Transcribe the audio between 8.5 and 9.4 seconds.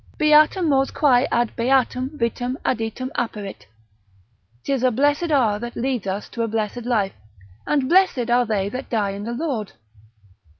that die in the